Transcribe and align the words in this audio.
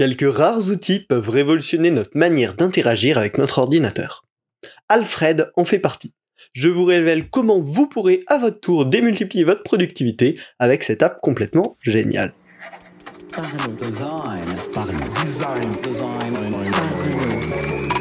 Quelques 0.00 0.34
rares 0.34 0.70
outils 0.70 1.00
peuvent 1.00 1.28
révolutionner 1.28 1.90
notre 1.90 2.16
manière 2.16 2.54
d'interagir 2.54 3.18
avec 3.18 3.36
notre 3.36 3.58
ordinateur. 3.58 4.24
Alfred 4.88 5.52
en 5.56 5.66
fait 5.66 5.78
partie. 5.78 6.14
Je 6.54 6.70
vous 6.70 6.86
révèle 6.86 7.28
comment 7.28 7.60
vous 7.60 7.86
pourrez 7.86 8.24
à 8.26 8.38
votre 8.38 8.60
tour 8.60 8.86
démultiplier 8.86 9.44
votre 9.44 9.62
productivité 9.62 10.36
avec 10.58 10.84
cette 10.84 11.02
app 11.02 11.20
complètement 11.20 11.76
géniale. 11.82 12.32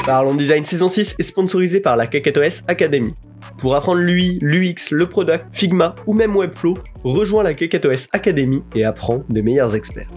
Parlons 0.06 0.36
Design 0.36 0.64
saison 0.64 0.88
6 0.88 1.18
est 1.20 1.24
sponsorisé 1.24 1.82
par 1.82 1.98
la 1.98 2.08
KakatoS 2.08 2.62
Academy. 2.70 3.14
Pour 3.58 3.76
apprendre 3.76 4.00
l'UI, 4.00 4.40
l'UX, 4.42 4.92
le 4.92 5.06
product, 5.08 5.48
Figma 5.52 5.94
ou 6.08 6.14
même 6.14 6.34
Webflow, 6.34 6.76
rejoins 7.04 7.44
la 7.44 7.54
KakatoS 7.54 8.08
Academy 8.14 8.64
et 8.74 8.86
apprends 8.86 9.26
des 9.28 9.42
meilleurs 9.42 9.76
experts. 9.76 10.08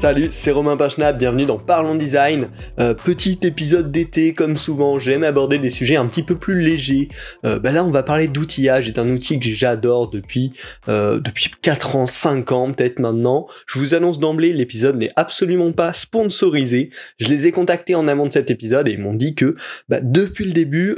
Salut, 0.00 0.28
c'est 0.30 0.50
Romain 0.50 0.78
Pachnap, 0.78 1.18
bienvenue 1.18 1.44
dans 1.44 1.58
Parlons 1.58 1.94
Design. 1.94 2.48
Euh, 2.78 2.94
petit 2.94 3.38
épisode 3.42 3.92
d'été, 3.92 4.32
comme 4.32 4.56
souvent, 4.56 4.98
j'aime 4.98 5.24
aborder 5.24 5.58
des 5.58 5.68
sujets 5.68 5.96
un 5.96 6.06
petit 6.06 6.22
peu 6.22 6.38
plus 6.38 6.62
légers. 6.62 7.08
Euh, 7.44 7.58
bah 7.58 7.70
là, 7.70 7.84
on 7.84 7.90
va 7.90 8.02
parler 8.02 8.26
d'outillage, 8.26 8.86
c'est 8.86 8.98
un 8.98 9.10
outil 9.10 9.38
que 9.38 9.50
j'adore 9.50 10.08
depuis, 10.08 10.54
euh, 10.88 11.20
depuis 11.20 11.50
4 11.60 11.96
ans, 11.96 12.06
5 12.06 12.50
ans 12.50 12.72
peut-être 12.72 12.98
maintenant. 12.98 13.46
Je 13.66 13.78
vous 13.78 13.94
annonce 13.94 14.18
d'emblée, 14.18 14.54
l'épisode 14.54 14.96
n'est 14.96 15.12
absolument 15.16 15.72
pas 15.72 15.92
sponsorisé. 15.92 16.88
Je 17.18 17.28
les 17.28 17.46
ai 17.46 17.52
contactés 17.52 17.94
en 17.94 18.08
amont 18.08 18.24
de 18.24 18.32
cet 18.32 18.50
épisode 18.50 18.88
et 18.88 18.92
ils 18.92 19.00
m'ont 19.00 19.12
dit 19.12 19.34
que 19.34 19.54
bah, 19.90 20.00
depuis 20.02 20.46
le 20.46 20.52
début, 20.52 20.96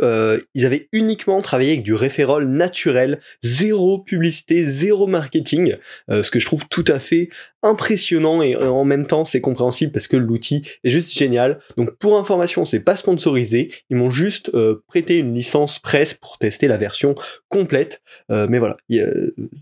ils 0.55 0.65
avaient 0.65 0.89
uniquement 0.93 1.43
travaillé 1.43 1.73
avec 1.73 1.83
du 1.83 1.95
référol 1.95 2.47
naturel, 2.47 3.19
zéro 3.43 3.99
publicité, 3.99 4.65
zéro 4.65 5.09
marketing, 5.09 5.75
ce 6.09 6.31
que 6.31 6.39
je 6.39 6.47
trouve 6.47 6.69
tout 6.69 6.85
à 6.87 7.01
fait 7.01 7.31
impressionnant 7.65 8.43
et 8.43 8.57
même 8.93 9.07
temps 9.07 9.25
c'est 9.25 9.41
compréhensible 9.41 9.93
parce 9.93 10.07
que 10.07 10.17
l'outil 10.17 10.63
est 10.85 10.91
juste 10.91 11.17
génial. 11.17 11.59
Donc 11.77 11.97
pour 11.99 12.19
information, 12.19 12.65
c'est 12.65 12.81
pas 12.81 12.97
sponsorisé, 12.97 13.71
ils 13.91 13.97
m'ont 13.97 14.11
juste 14.11 14.51
euh, 14.55 14.83
prêté 14.89 15.19
une 15.19 15.35
licence 15.35 15.79
presse 15.79 16.15
pour 16.15 16.39
tester 16.39 16.69
la 16.69 16.77
version 16.77 17.15
complète. 17.49 18.03
Euh, 18.31 18.47
mais 18.49 18.59
voilà, 18.59 18.77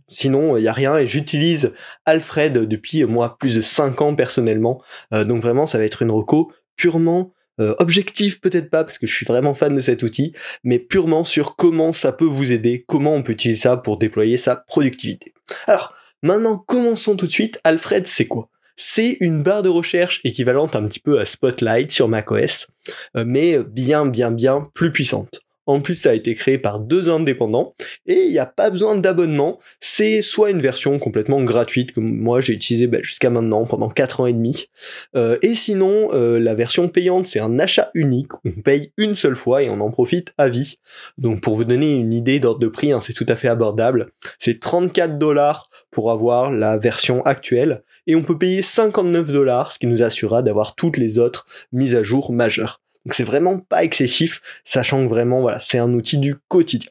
sinon 0.09 0.57
il 0.57 0.65
y 0.65 0.69
a 0.69 0.73
rien 0.73 0.97
et 0.99 1.07
j'utilise 1.07 1.73
Alfred 2.05 2.53
depuis 2.53 3.05
moi 3.05 3.37
plus 3.39 3.55
de 3.55 3.61
5 3.61 4.01
ans 4.03 4.15
personnellement. 4.15 4.83
Euh, 5.15 5.25
donc 5.25 5.43
vraiment 5.43 5.67
ça 5.67 5.79
va 5.79 5.85
être 5.85 6.03
une 6.03 6.11
reco 6.11 6.53
purement 6.77 7.33
objectif 7.79 8.41
peut-être 8.41 8.71
pas 8.71 8.85
parce 8.85 8.97
que 8.97 9.07
je 9.07 9.15
suis 9.15 9.27
vraiment 9.27 9.53
fan 9.53 9.75
de 9.75 9.81
cet 9.81 10.03
outil, 10.03 10.33
mais 10.65 10.79
purement 10.79 11.25
sur 11.25 11.57
comment 11.57 11.93
ça 11.93 12.11
peut 12.11 12.25
vous 12.25 12.53
aider, 12.53 12.87
comment 12.89 13.15
on 13.15 13.23
peut 13.23 13.33
utiliser 13.33 13.61
ça 13.61 13.77
pour 13.77 13.99
déployer 13.99 14.39
sa 14.39 14.57
productivité. 14.57 15.35
Alors, 15.67 15.93
Maintenant, 16.23 16.59
commençons 16.59 17.17
tout 17.17 17.27
de 17.27 17.33
suite. 17.33 17.61
Alfred, 17.65 18.07
c'est 18.07 18.27
quoi? 18.27 18.51
C'est 18.83 19.19
une 19.21 19.43
barre 19.43 19.63
de 19.63 19.69
recherche 19.69 20.23
équivalente 20.25 20.75
un 20.75 20.87
petit 20.87 21.01
peu 21.01 21.21
à 21.21 21.27
Spotlight 21.27 21.91
sur 21.91 22.09
macOS, 22.09 22.67
euh, 23.15 23.25
mais 23.27 23.59
bien 23.59 24.07
bien 24.07 24.31
bien 24.31 24.67
plus 24.73 24.91
puissante. 24.91 25.41
En 25.67 25.81
plus, 25.81 25.95
ça 25.95 26.11
a 26.11 26.15
été 26.15 26.35
créé 26.35 26.59
par 26.59 26.81
deux 26.81 27.11
indépendants 27.11 27.75
et 28.07 28.25
il 28.25 28.31
n'y 28.31 28.39
a 28.39 28.47
pas 28.47 28.71
besoin 28.71 28.97
d'abonnement. 28.97 29.59
C'est 29.79 30.23
soit 30.23 30.51
une 30.51 30.61
version 30.61 30.99
complètement 30.99 31.43
gratuite, 31.43 31.93
comme 31.93 32.17
moi 32.17 32.41
j'ai 32.41 32.55
utilisé 32.55 32.87
bah, 32.87 32.99
jusqu'à 33.03 33.31
maintenant 33.31 33.65
pendant 33.67 33.89
4 33.89 34.21
ans 34.21 34.27
et 34.27 34.33
demi. 34.33 34.67
Euh, 35.15 35.39
et 35.43 35.55
sinon, 35.55 36.09
euh, 36.13 36.39
la 36.39 36.55
version 36.55 36.89
payante, 36.89 37.27
c'est 37.27 37.41
un 37.41 37.59
achat 37.59 37.91
unique. 37.95 38.33
On 38.45 38.63
paye 38.63 38.93
une 38.97 39.15
seule 39.15 39.37
fois 39.37 39.63
et 39.63 39.71
on 39.71 39.81
en 39.81 39.91
profite 39.91 40.33
à 40.39 40.49
vie. 40.49 40.79
Donc 41.19 41.41
pour 41.43 41.55
vous 41.55 41.65
donner 41.65 41.93
une 41.95 42.13
idée 42.13 42.41
d'ordre 42.41 42.61
de 42.61 42.69
prix, 42.69 42.93
hein, 42.93 43.01
c'est 43.01 43.13
tout 43.13 43.27
à 43.29 43.37
fait 43.37 43.49
abordable. 43.49 44.11
C'est 44.39 44.61
34 44.61 45.19
dollars 45.19 45.69
pour 45.91 46.11
avoir 46.11 46.51
la 46.51 46.79
version 46.79 47.23
actuelle 47.23 47.83
et 48.07 48.17
on 48.17 48.23
peut 48.23 48.39
payer 48.39 48.63
59 48.63 49.31
dollars, 49.31 49.73
ce 49.73 49.79
qui 49.79 49.87
nous 49.87 50.03
assurera 50.03 50.43
d'avoir 50.43 50.75
toutes 50.75 50.97
les 50.97 51.19
autres 51.19 51.47
mises 51.73 51.95
à 51.95 52.03
jour 52.03 52.33
majeures. 52.33 52.81
Donc 53.05 53.15
c'est 53.15 53.25
vraiment 53.25 53.59
pas 53.59 53.85
excessif, 53.85 54.41
sachant 54.65 55.03
que 55.05 55.09
vraiment 55.09 55.41
voilà, 55.41 55.59
c'est 55.61 55.79
un 55.79 55.93
outil 55.95 56.19
du 56.19 56.37
quotidien. 56.49 56.91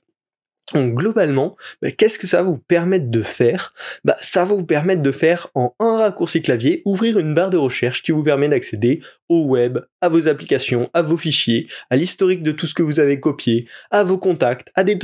Donc 0.74 0.96
globalement, 0.96 1.56
bah, 1.82 1.92
qu'est-ce 1.92 2.20
que 2.20 2.28
ça 2.28 2.38
va 2.38 2.44
vous 2.44 2.60
permettre 2.60 3.10
de 3.10 3.22
faire? 3.22 3.74
Bah, 4.04 4.16
Ça 4.22 4.46
va 4.46 4.54
vous 4.54 4.66
permettre 4.66 5.02
de 5.02 5.12
faire 5.12 5.50
en 5.56 5.74
un 5.80 5.98
raccourci 5.98 6.42
clavier, 6.42 6.82
ouvrir 6.86 7.18
une 7.18 7.34
barre 7.34 7.50
de 7.50 7.58
recherche 7.58 8.04
qui 8.04 8.12
vous 8.12 8.24
permet 8.24 8.50
d'accéder 8.50 9.02
au 9.30 9.46
web, 9.46 9.80
à 10.02 10.10
vos 10.10 10.28
applications, 10.28 10.90
à 10.94 11.02
vos 11.02 11.18
fichiers, 11.18 11.68
à 11.90 11.96
l'historique 11.96 12.44
de 12.44 12.52
tout 12.52 12.68
ce 12.68 12.74
que 12.74 12.84
vous 12.84 13.00
avez 13.00 13.20
copié, 13.20 13.68
à 13.90 14.04
vos 14.04 14.18
contacts, 14.18 14.72
à 14.76 14.84
des 14.84 14.98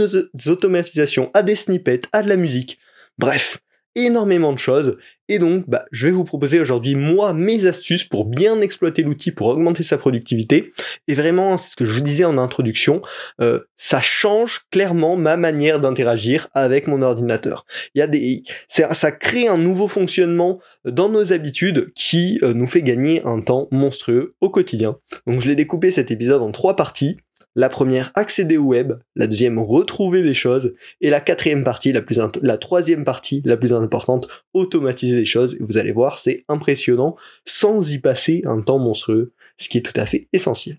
automatisations, 0.47 1.31
à 1.33 1.41
des 1.41 1.55
snippets, 1.55 2.01
à 2.13 2.21
de 2.21 2.29
la 2.29 2.35
musique. 2.35 2.77
Bref, 3.17 3.59
énormément 3.95 4.53
de 4.53 4.57
choses. 4.57 4.97
Et 5.27 5.39
donc, 5.39 5.67
bah, 5.67 5.85
je 5.91 6.05
vais 6.05 6.11
vous 6.11 6.23
proposer 6.23 6.59
aujourd'hui, 6.59 6.95
moi, 6.95 7.33
mes 7.33 7.65
astuces 7.65 8.03
pour 8.03 8.25
bien 8.25 8.61
exploiter 8.61 9.01
l'outil, 9.01 9.31
pour 9.31 9.47
augmenter 9.47 9.81
sa 9.83 9.97
productivité. 9.97 10.71
Et 11.07 11.15
vraiment, 11.15 11.57
ce 11.57 11.75
que 11.75 11.85
je 11.85 11.93
vous 11.93 12.01
disais 12.01 12.25
en 12.25 12.37
introduction, 12.37 13.01
euh, 13.41 13.61
ça 13.75 14.01
change 14.01 14.61
clairement 14.71 15.15
ma 15.15 15.37
manière 15.37 15.79
d'interagir 15.79 16.47
avec 16.53 16.87
mon 16.87 17.01
ordinateur. 17.01 17.65
Il 17.95 17.99
y 17.99 18.01
a 18.01 18.07
des, 18.07 18.43
ça 18.67 19.11
crée 19.11 19.47
un 19.47 19.57
nouveau 19.57 19.87
fonctionnement 19.87 20.59
dans 20.83 21.09
nos 21.09 21.33
habitudes 21.33 21.91
qui 21.95 22.39
euh, 22.43 22.53
nous 22.53 22.67
fait 22.67 22.83
gagner 22.83 23.23
un 23.25 23.41
temps 23.41 23.67
monstrueux 23.71 24.35
au 24.41 24.49
quotidien. 24.49 24.97
Donc, 25.25 25.41
je 25.41 25.47
l'ai 25.47 25.55
découpé 25.55 25.89
cet 25.89 26.11
épisode 26.11 26.41
en 26.41 26.51
trois 26.51 26.75
parties. 26.75 27.17
La 27.55 27.69
première, 27.69 28.11
accéder 28.15 28.57
au 28.57 28.65
web. 28.65 28.93
La 29.15 29.27
deuxième, 29.27 29.59
retrouver 29.59 30.21
des 30.21 30.33
choses. 30.33 30.73
Et 30.99 31.09
la 31.09 31.21
quatrième 31.21 31.63
partie, 31.63 31.93
la 31.93 32.57
troisième 32.57 33.05
partie, 33.05 33.41
la 33.45 33.57
plus 33.57 33.71
importante, 33.71 34.27
automatiser 34.53 35.15
des 35.15 35.25
choses. 35.25 35.57
Vous 35.59 35.77
allez 35.77 35.93
voir, 35.93 36.17
c'est 36.17 36.43
impressionnant 36.49 37.15
sans 37.45 37.91
y 37.91 37.99
passer 37.99 38.41
un 38.45 38.61
temps 38.61 38.79
monstrueux, 38.79 39.33
ce 39.57 39.69
qui 39.69 39.77
est 39.77 39.81
tout 39.81 39.99
à 39.99 40.05
fait 40.05 40.27
essentiel. 40.33 40.77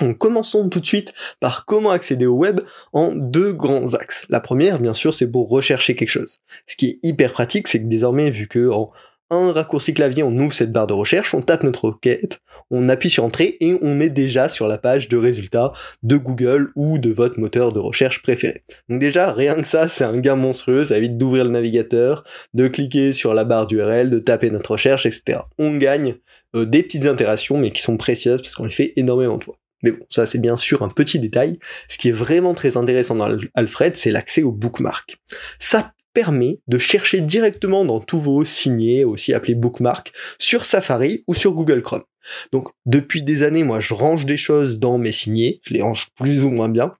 Donc 0.00 0.18
commençons 0.18 0.68
tout 0.68 0.80
de 0.80 0.86
suite 0.86 1.14
par 1.40 1.64
comment 1.66 1.90
accéder 1.90 2.26
au 2.26 2.34
web 2.34 2.60
en 2.92 3.14
deux 3.14 3.52
grands 3.52 3.94
axes. 3.94 4.26
La 4.28 4.40
première, 4.40 4.80
bien 4.80 4.94
sûr, 4.94 5.14
c'est 5.14 5.30
pour 5.30 5.48
rechercher 5.48 5.94
quelque 5.94 6.08
chose. 6.08 6.38
Ce 6.66 6.76
qui 6.76 6.86
est 6.86 6.98
hyper 7.02 7.32
pratique, 7.32 7.68
c'est 7.68 7.80
que 7.80 7.86
désormais, 7.86 8.30
vu 8.30 8.48
que 8.48 8.68
en 8.68 8.90
un 9.30 9.52
raccourci 9.52 9.94
clavier, 9.94 10.22
on 10.22 10.36
ouvre 10.38 10.52
cette 10.52 10.72
barre 10.72 10.86
de 10.86 10.92
recherche, 10.92 11.34
on 11.34 11.40
tape 11.40 11.62
notre 11.62 11.88
requête, 11.88 12.40
on 12.70 12.88
appuie 12.88 13.10
sur 13.10 13.24
entrée 13.24 13.56
et 13.60 13.76
on 13.80 14.00
est 14.00 14.10
déjà 14.10 14.48
sur 14.48 14.66
la 14.66 14.78
page 14.78 15.08
de 15.08 15.16
résultats 15.16 15.72
de 16.02 16.16
Google 16.16 16.70
ou 16.76 16.98
de 16.98 17.10
votre 17.10 17.40
moteur 17.40 17.72
de 17.72 17.80
recherche 17.80 18.22
préféré. 18.22 18.64
Donc 18.88 19.00
déjà, 19.00 19.32
rien 19.32 19.54
que 19.54 19.66
ça, 19.66 19.88
c'est 19.88 20.04
un 20.04 20.18
gain 20.18 20.36
monstrueux, 20.36 20.84
ça 20.84 20.98
évite 20.98 21.16
d'ouvrir 21.16 21.44
le 21.44 21.50
navigateur, 21.50 22.24
de 22.54 22.68
cliquer 22.68 23.12
sur 23.12 23.34
la 23.34 23.44
barre 23.44 23.66
d'URL, 23.66 24.10
de 24.10 24.18
taper 24.18 24.50
notre 24.50 24.72
recherche, 24.72 25.06
etc. 25.06 25.40
On 25.58 25.76
gagne 25.76 26.16
euh, 26.54 26.64
des 26.64 26.82
petites 26.82 27.06
interactions 27.06 27.58
mais 27.58 27.70
qui 27.70 27.82
sont 27.82 27.96
précieuses 27.96 28.42
parce 28.42 28.54
qu'on 28.54 28.64
les 28.64 28.70
fait 28.70 28.92
énormément 28.96 29.36
de 29.36 29.44
fois. 29.44 29.56
Mais 29.82 29.92
bon, 29.92 30.04
ça 30.08 30.26
c'est 30.26 30.38
bien 30.38 30.56
sûr 30.56 30.82
un 30.82 30.88
petit 30.88 31.18
détail. 31.18 31.58
Ce 31.88 31.98
qui 31.98 32.08
est 32.08 32.12
vraiment 32.12 32.54
très 32.54 32.76
intéressant 32.76 33.14
dans 33.16 33.36
Alfred, 33.54 33.94
c'est 33.96 34.10
l'accès 34.10 34.42
aux 34.42 34.52
bookmarks. 34.52 35.18
Ça 35.58 35.92
permet 36.14 36.60
de 36.68 36.78
chercher 36.78 37.20
directement 37.20 37.84
dans 37.84 38.00
tous 38.00 38.18
vos 38.18 38.44
signés, 38.44 39.04
aussi 39.04 39.34
appelés 39.34 39.54
bookmarks, 39.54 40.12
sur 40.38 40.64
Safari 40.64 41.24
ou 41.26 41.34
sur 41.34 41.52
Google 41.52 41.82
Chrome. 41.82 42.04
Donc 42.52 42.68
depuis 42.86 43.22
des 43.22 43.42
années, 43.42 43.64
moi 43.64 43.80
je 43.80 43.94
range 43.94 44.26
des 44.26 44.36
choses 44.36 44.78
dans 44.78 44.98
mes 44.98 45.12
signés, 45.12 45.60
je 45.62 45.74
les 45.74 45.82
range 45.82 46.08
plus 46.16 46.44
ou 46.44 46.50
moins 46.50 46.68
bien, 46.68 46.94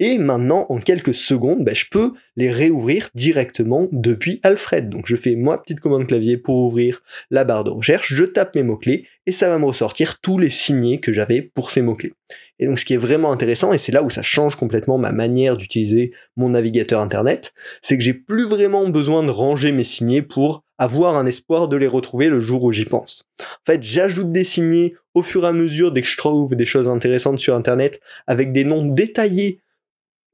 et 0.00 0.18
maintenant 0.18 0.66
en 0.68 0.78
quelques 0.78 1.14
secondes, 1.14 1.64
ben, 1.64 1.74
je 1.74 1.86
peux 1.90 2.12
les 2.36 2.50
réouvrir 2.50 3.10
directement 3.14 3.88
depuis 3.92 4.40
Alfred. 4.42 4.88
Donc 4.88 5.06
je 5.06 5.16
fais 5.16 5.34
moi 5.36 5.62
petite 5.62 5.80
commande 5.80 6.06
clavier 6.06 6.36
pour 6.36 6.56
ouvrir 6.56 7.02
la 7.30 7.44
barre 7.44 7.64
de 7.64 7.70
recherche, 7.70 8.12
je 8.14 8.24
tape 8.24 8.54
mes 8.54 8.62
mots-clés 8.62 9.06
et 9.26 9.32
ça 9.32 9.48
va 9.48 9.58
me 9.58 9.64
ressortir 9.64 10.20
tous 10.20 10.38
les 10.38 10.50
signés 10.50 11.00
que 11.00 11.12
j'avais 11.12 11.42
pour 11.42 11.70
ces 11.70 11.82
mots-clés. 11.82 12.12
Et 12.58 12.66
donc 12.66 12.78
ce 12.78 12.84
qui 12.84 12.94
est 12.94 12.98
vraiment 12.98 13.32
intéressant, 13.32 13.72
et 13.72 13.78
c'est 13.78 13.92
là 13.92 14.02
où 14.02 14.10
ça 14.10 14.22
change 14.22 14.56
complètement 14.56 14.98
ma 14.98 15.12
manière 15.12 15.56
d'utiliser 15.56 16.12
mon 16.36 16.50
navigateur 16.50 17.00
internet, 17.00 17.52
c'est 17.82 17.98
que 17.98 18.04
j'ai 18.04 18.14
plus 18.14 18.44
vraiment 18.44 18.88
besoin 18.88 19.24
de 19.24 19.30
ranger 19.30 19.72
mes 19.72 19.84
signés 19.84 20.22
pour 20.22 20.63
avoir 20.78 21.16
un 21.16 21.26
espoir 21.26 21.68
de 21.68 21.76
les 21.76 21.86
retrouver 21.86 22.28
le 22.28 22.40
jour 22.40 22.64
où 22.64 22.72
j'y 22.72 22.84
pense. 22.84 23.24
En 23.40 23.72
fait, 23.72 23.82
j'ajoute 23.82 24.32
des 24.32 24.44
signés 24.44 24.94
au 25.14 25.22
fur 25.22 25.44
et 25.44 25.48
à 25.48 25.52
mesure 25.52 25.92
dès 25.92 26.02
que 26.02 26.08
je 26.08 26.16
trouve 26.16 26.54
des 26.56 26.64
choses 26.64 26.88
intéressantes 26.88 27.38
sur 27.38 27.54
internet 27.54 28.00
avec 28.26 28.52
des 28.52 28.64
noms 28.64 28.84
détaillés 28.84 29.60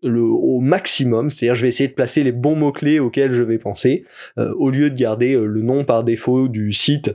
au 0.02 0.60
maximum, 0.60 1.28
c'est-à-dire 1.28 1.54
je 1.54 1.62
vais 1.62 1.68
essayer 1.68 1.88
de 1.88 1.94
placer 1.94 2.24
les 2.24 2.32
bons 2.32 2.56
mots-clés 2.56 3.00
auxquels 3.00 3.32
je 3.32 3.42
vais 3.42 3.58
penser, 3.58 4.04
euh, 4.38 4.52
au 4.56 4.70
lieu 4.70 4.90
de 4.90 4.96
garder 4.96 5.34
euh, 5.34 5.44
le 5.44 5.60
nom 5.60 5.84
par 5.84 6.04
défaut 6.04 6.48
du 6.48 6.72
site 6.72 7.10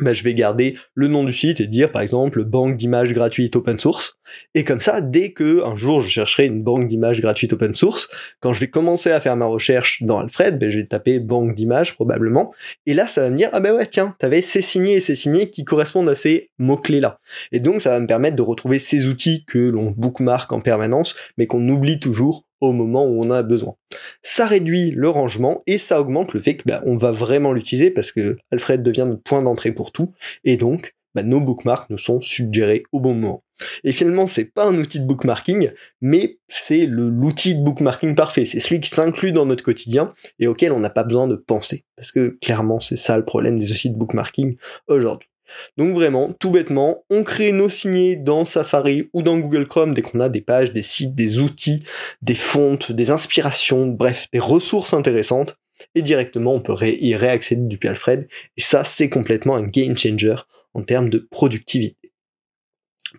bah, 0.00 0.12
je 0.12 0.22
vais 0.22 0.34
garder 0.34 0.76
le 0.94 1.08
nom 1.08 1.24
du 1.24 1.32
site 1.32 1.60
et 1.60 1.66
dire 1.66 1.90
par 1.92 2.02
exemple 2.02 2.44
banque 2.44 2.76
d'images 2.76 3.12
gratuite 3.12 3.56
open 3.56 3.78
source. 3.78 4.18
Et 4.54 4.64
comme 4.64 4.80
ça, 4.80 5.00
dès 5.00 5.32
que 5.32 5.64
un 5.64 5.76
jour 5.76 6.00
je 6.00 6.08
chercherai 6.08 6.46
une 6.46 6.62
banque 6.62 6.88
d'images 6.88 7.20
gratuite 7.20 7.52
open 7.52 7.74
source, 7.74 8.08
quand 8.40 8.52
je 8.52 8.60
vais 8.60 8.68
commencer 8.68 9.10
à 9.10 9.20
faire 9.20 9.36
ma 9.36 9.46
recherche 9.46 10.02
dans 10.02 10.18
Alfred, 10.18 10.58
ben, 10.58 10.70
je 10.70 10.78
vais 10.80 10.86
taper 10.86 11.18
banque 11.18 11.54
d'images 11.54 11.94
probablement. 11.94 12.52
Et 12.86 12.94
là, 12.94 13.06
ça 13.06 13.22
va 13.22 13.30
me 13.30 13.36
dire 13.36 13.48
ah 13.52 13.60
ben 13.60 13.74
ouais 13.74 13.86
tiens, 13.86 14.14
t'avais 14.18 14.42
ces 14.42 14.62
signés 14.62 14.96
et 14.96 15.00
ces 15.00 15.14
signés 15.14 15.50
qui 15.50 15.64
correspondent 15.64 16.08
à 16.08 16.14
ces 16.14 16.50
mots 16.58 16.76
clés 16.76 17.00
là. 17.00 17.20
Et 17.52 17.60
donc 17.60 17.80
ça 17.80 17.90
va 17.90 18.00
me 18.00 18.06
permettre 18.06 18.36
de 18.36 18.42
retrouver 18.42 18.78
ces 18.78 19.06
outils 19.06 19.44
que 19.46 19.58
l'on 19.58 19.90
bookmark 19.90 20.52
en 20.52 20.60
permanence, 20.60 21.14
mais 21.36 21.46
qu'on 21.46 21.66
oublie 21.68 21.98
toujours 22.00 22.47
au 22.60 22.72
moment 22.72 23.06
où 23.06 23.24
on 23.24 23.30
a 23.30 23.42
besoin. 23.42 23.74
Ça 24.22 24.46
réduit 24.46 24.90
le 24.90 25.08
rangement 25.08 25.62
et 25.66 25.78
ça 25.78 26.00
augmente 26.00 26.34
le 26.34 26.40
fait 26.40 26.56
que 26.56 26.62
bah, 26.66 26.82
on 26.86 26.96
va 26.96 27.12
vraiment 27.12 27.52
l'utiliser 27.52 27.90
parce 27.90 28.12
que 28.12 28.36
Alfred 28.50 28.82
devient 28.82 29.06
notre 29.06 29.22
point 29.22 29.42
d'entrée 29.42 29.72
pour 29.72 29.92
tout 29.92 30.12
et 30.44 30.56
donc 30.56 30.94
bah, 31.14 31.22
nos 31.22 31.40
bookmarks 31.40 31.90
nous 31.90 31.98
sont 31.98 32.20
suggérés 32.20 32.82
au 32.92 33.00
bon 33.00 33.14
moment. 33.14 33.42
Et 33.82 33.92
finalement, 33.92 34.26
c'est 34.26 34.44
pas 34.44 34.66
un 34.66 34.78
outil 34.78 35.00
de 35.00 35.04
bookmarking, 35.04 35.72
mais 36.00 36.38
c'est 36.46 36.86
l'outil 36.86 37.56
de 37.56 37.62
bookmarking 37.62 38.14
parfait. 38.14 38.44
C'est 38.44 38.60
celui 38.60 38.80
qui 38.80 38.90
s'inclut 38.90 39.32
dans 39.32 39.46
notre 39.46 39.64
quotidien 39.64 40.12
et 40.38 40.46
auquel 40.46 40.70
on 40.72 40.80
n'a 40.80 40.90
pas 40.90 41.04
besoin 41.04 41.26
de 41.26 41.34
penser. 41.34 41.84
Parce 41.96 42.12
que 42.12 42.38
clairement, 42.40 42.78
c'est 42.78 42.96
ça 42.96 43.16
le 43.16 43.24
problème 43.24 43.58
des 43.58 43.72
outils 43.72 43.90
de 43.90 43.96
bookmarking 43.96 44.56
aujourd'hui. 44.86 45.28
Donc 45.76 45.94
vraiment, 45.94 46.32
tout 46.32 46.50
bêtement, 46.50 47.04
on 47.10 47.22
crée 47.22 47.52
nos 47.52 47.68
signés 47.68 48.16
dans 48.16 48.44
Safari 48.44 49.08
ou 49.12 49.22
dans 49.22 49.38
Google 49.38 49.66
Chrome 49.66 49.94
dès 49.94 50.02
qu'on 50.02 50.20
a 50.20 50.28
des 50.28 50.40
pages, 50.40 50.72
des 50.72 50.82
sites, 50.82 51.14
des 51.14 51.38
outils, 51.38 51.82
des 52.22 52.34
fontes, 52.34 52.92
des 52.92 53.10
inspirations, 53.10 53.86
bref, 53.86 54.26
des 54.32 54.38
ressources 54.38 54.94
intéressantes. 54.94 55.56
Et 55.94 56.02
directement, 56.02 56.54
on 56.54 56.60
peut 56.60 56.74
y 56.82 57.14
réaccéder 57.14 57.62
depuis 57.68 57.88
Alfred. 57.88 58.26
Et 58.56 58.60
ça, 58.60 58.82
c'est 58.84 59.08
complètement 59.08 59.54
un 59.54 59.62
game 59.62 59.96
changer 59.96 60.34
en 60.74 60.82
termes 60.82 61.08
de 61.08 61.26
productivité. 61.30 61.96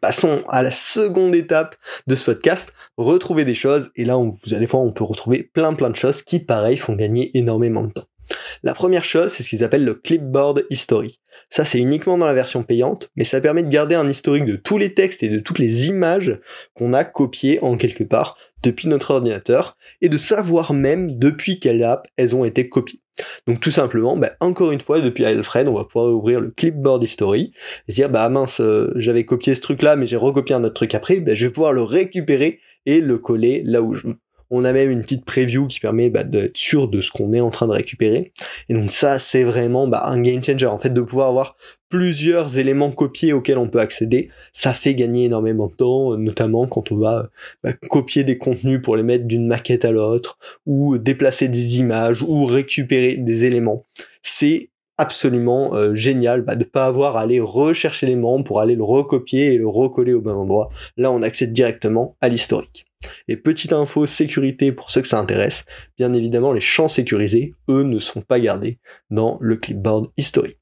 Passons 0.01 0.43
à 0.47 0.61
la 0.61 0.71
seconde 0.71 1.35
étape 1.35 1.75
de 2.05 2.15
ce 2.15 2.23
podcast, 2.23 2.71
retrouver 2.97 3.43
des 3.43 3.53
choses. 3.55 3.89
Et 3.95 4.05
là, 4.05 4.17
vous 4.17 4.53
allez 4.53 4.67
voir, 4.67 4.83
on 4.83 4.93
peut 4.93 5.03
retrouver 5.03 5.43
plein 5.43 5.73
plein 5.73 5.89
de 5.89 5.95
choses 5.95 6.21
qui, 6.21 6.39
pareil, 6.39 6.77
font 6.77 6.95
gagner 6.95 7.35
énormément 7.37 7.83
de 7.83 7.93
temps. 7.93 8.08
La 8.63 8.73
première 8.73 9.03
chose, 9.03 9.31
c'est 9.31 9.43
ce 9.43 9.49
qu'ils 9.49 9.63
appellent 9.63 9.85
le 9.85 9.93
clipboard 9.93 10.65
history. 10.69 11.19
Ça, 11.49 11.65
c'est 11.65 11.79
uniquement 11.79 12.17
dans 12.17 12.25
la 12.25 12.33
version 12.33 12.63
payante, 12.63 13.09
mais 13.15 13.23
ça 13.23 13.41
permet 13.41 13.63
de 13.63 13.69
garder 13.69 13.95
un 13.95 14.09
historique 14.09 14.45
de 14.45 14.55
tous 14.55 14.77
les 14.77 14.93
textes 14.93 15.23
et 15.23 15.29
de 15.29 15.39
toutes 15.39 15.59
les 15.59 15.87
images 15.87 16.39
qu'on 16.73 16.93
a 16.93 17.03
copiées 17.03 17.63
en 17.63 17.77
quelque 17.77 18.03
part 18.03 18.37
depuis 18.61 18.89
notre 18.89 19.11
ordinateur, 19.11 19.77
et 20.01 20.09
de 20.09 20.17
savoir 20.17 20.73
même 20.73 21.17
depuis 21.17 21.59
quelle 21.59 21.83
app 21.83 22.07
elles 22.17 22.35
ont 22.35 22.43
été 22.43 22.67
copiées. 22.67 23.01
Donc 23.47 23.59
tout 23.59 23.71
simplement, 23.71 24.17
bah, 24.17 24.33
encore 24.39 24.71
une 24.71 24.81
fois, 24.81 25.01
depuis 25.01 25.25
Alfred, 25.25 25.67
on 25.67 25.73
va 25.73 25.85
pouvoir 25.85 26.13
ouvrir 26.13 26.39
le 26.39 26.51
clipboard 26.51 27.03
history 27.03 27.51
et 27.87 27.91
se 27.91 27.95
dire 27.95 28.09
bah 28.09 28.27
mince, 28.29 28.59
euh, 28.61 28.91
j'avais 28.95 29.25
copié 29.25 29.55
ce 29.55 29.61
truc 29.61 29.81
là, 29.81 29.95
mais 29.95 30.07
j'ai 30.07 30.17
recopié 30.17 30.55
un 30.55 30.63
autre 30.63 30.73
truc 30.75 30.95
après, 30.95 31.19
bah, 31.19 31.33
je 31.35 31.45
vais 31.45 31.51
pouvoir 31.51 31.73
le 31.73 31.83
récupérer 31.83 32.59
et 32.85 33.01
le 33.01 33.17
coller 33.17 33.61
là 33.65 33.81
où 33.81 33.93
je 33.93 34.07
veux. 34.07 34.15
On 34.51 34.65
a 34.65 34.73
même 34.73 34.89
une 34.89 35.01
petite 35.01 35.25
preview 35.25 35.67
qui 35.67 35.79
permet 35.79 36.09
bah, 36.09 36.23
d'être 36.23 36.57
sûr 36.57 36.87
de 36.87 36.99
ce 37.01 37.11
qu'on 37.11 37.33
est 37.33 37.39
en 37.39 37.51
train 37.51 37.67
de 37.67 37.71
récupérer. 37.71 38.31
Et 38.67 38.73
donc 38.73 38.91
ça, 38.91 39.19
c'est 39.19 39.43
vraiment 39.43 39.87
bah, 39.87 40.01
un 40.05 40.21
game 40.21 40.43
changer. 40.43 40.65
En 40.65 40.79
fait, 40.79 40.93
de 40.93 41.01
pouvoir 41.01 41.29
avoir 41.29 41.55
plusieurs 41.89 42.57
éléments 42.57 42.91
copiés 42.91 43.33
auxquels 43.33 43.57
on 43.57 43.67
peut 43.67 43.79
accéder, 43.79 44.29
ça 44.53 44.73
fait 44.73 44.95
gagner 44.95 45.25
énormément 45.25 45.67
de 45.67 45.73
temps, 45.73 46.17
notamment 46.17 46.67
quand 46.67 46.91
on 46.91 46.97
va 46.97 47.29
bah, 47.63 47.73
copier 47.89 48.23
des 48.23 48.37
contenus 48.37 48.81
pour 48.81 48.95
les 48.95 49.03
mettre 49.03 49.25
d'une 49.25 49.47
maquette 49.47 49.85
à 49.85 49.91
l'autre, 49.91 50.37
ou 50.65 50.97
déplacer 50.97 51.47
des 51.47 51.79
images, 51.79 52.23
ou 52.23 52.45
récupérer 52.45 53.17
des 53.17 53.45
éléments. 53.45 53.85
C'est 54.21 54.69
absolument 54.99 55.73
euh, 55.75 55.95
génial 55.95 56.41
bah, 56.41 56.55
de 56.55 56.65
pas 56.65 56.85
avoir 56.85 57.17
à 57.17 57.21
aller 57.21 57.39
rechercher 57.39 58.05
l'élément 58.05 58.43
pour 58.43 58.59
aller 58.59 58.75
le 58.75 58.83
recopier 58.83 59.53
et 59.53 59.57
le 59.57 59.67
recoller 59.67 60.13
au 60.13 60.21
bon 60.21 60.33
endroit. 60.33 60.69
Là, 60.97 61.11
on 61.11 61.23
accède 61.23 61.53
directement 61.53 62.17
à 62.21 62.27
l'historique. 62.27 62.88
Et 63.27 63.37
petite 63.37 63.73
info 63.73 64.05
sécurité 64.05 64.71
pour 64.71 64.89
ceux 64.89 65.01
que 65.01 65.07
ça 65.07 65.19
intéresse, 65.19 65.65
bien 65.97 66.13
évidemment 66.13 66.53
les 66.53 66.61
champs 66.61 66.87
sécurisés, 66.87 67.53
eux, 67.69 67.83
ne 67.83 67.99
sont 67.99 68.21
pas 68.21 68.39
gardés 68.39 68.79
dans 69.09 69.37
le 69.41 69.55
clipboard 69.57 70.11
historique. 70.17 70.59